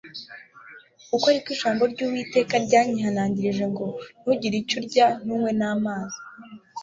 kuko 1.07 1.25
ari 1.31 1.39
ko 1.43 1.47
ijambo 1.55 1.83
ryUwiteka 1.93 2.53
ryanyihanangirije 2.65 3.65
ngo 3.71 3.85
Ntugire 4.21 4.55
icyo 4.61 4.75
urya 4.79 5.05
ntunywe 5.23 5.51
namazi 5.59 6.19